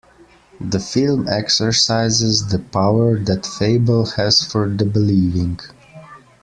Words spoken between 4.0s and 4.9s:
has for the